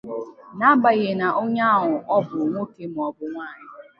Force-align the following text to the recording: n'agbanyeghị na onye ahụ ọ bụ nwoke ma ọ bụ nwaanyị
n'agbanyeghị 0.57 1.13
na 1.21 1.27
onye 1.41 1.63
ahụ 1.75 1.93
ọ 2.15 2.17
bụ 2.25 2.37
nwoke 2.51 2.83
ma 2.93 3.01
ọ 3.09 3.11
bụ 3.15 3.25
nwaanyị 3.31 3.67